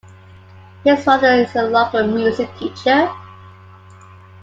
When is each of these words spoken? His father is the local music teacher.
His 0.83 1.03
father 1.05 1.31
is 1.43 1.53
the 1.53 1.61
local 1.61 2.07
music 2.07 2.49
teacher. 2.57 3.13